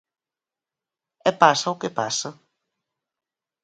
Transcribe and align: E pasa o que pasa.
E 1.29 1.31
pasa 1.41 1.73
o 1.73 1.79
que 1.81 1.95
pasa. 1.99 2.29